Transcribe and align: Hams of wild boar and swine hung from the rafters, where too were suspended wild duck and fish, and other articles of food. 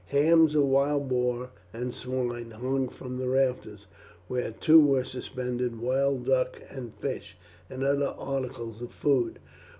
Hams 0.07 0.55
of 0.55 0.63
wild 0.63 1.09
boar 1.09 1.51
and 1.71 1.93
swine 1.93 2.49
hung 2.49 2.89
from 2.89 3.19
the 3.19 3.29
rafters, 3.29 3.85
where 4.27 4.49
too 4.49 4.83
were 4.83 5.03
suspended 5.03 5.79
wild 5.79 6.25
duck 6.25 6.59
and 6.71 6.95
fish, 6.95 7.37
and 7.69 7.83
other 7.83 8.15
articles 8.17 8.81
of 8.81 8.91
food. 8.91 9.37